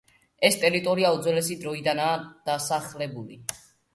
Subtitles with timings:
[0.47, 2.15] ეს ტერიტორია უძველესი დროიდანაა
[2.51, 3.37] დასახლებული.